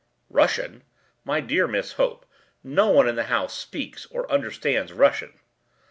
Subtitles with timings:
[0.41, 0.81] ”“Russian?
[1.23, 2.25] My dear Miss Hope,
[2.63, 5.37] no one in the house speaks or understands Russian.